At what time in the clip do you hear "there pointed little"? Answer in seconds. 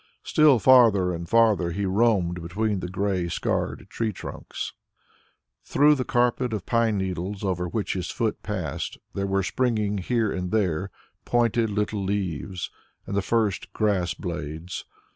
10.49-12.03